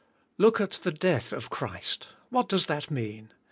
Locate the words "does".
2.49-2.65